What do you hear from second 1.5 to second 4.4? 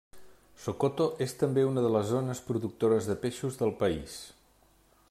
una de les zones productores de peixos del país.